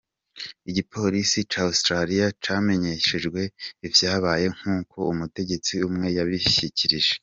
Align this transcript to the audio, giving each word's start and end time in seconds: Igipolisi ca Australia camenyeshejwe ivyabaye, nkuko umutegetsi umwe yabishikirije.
Igipolisi 0.69 1.39
ca 1.51 1.61
Australia 1.69 2.25
camenyeshejwe 2.43 3.41
ivyabaye, 3.87 4.45
nkuko 4.57 4.97
umutegetsi 5.13 5.73
umwe 5.87 6.07
yabishikirije. 6.17 7.13